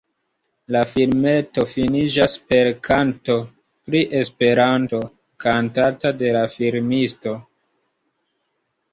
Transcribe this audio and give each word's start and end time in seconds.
La 0.75 0.79
filmeto 0.91 1.63
finiĝas 1.73 2.31
per 2.53 2.69
kanto 2.87 3.35
pri 3.89 4.01
Esperanto, 4.19 5.01
kantata 5.45 6.13
de 6.23 6.31
la 6.37 6.41
filmisto. 6.55 7.35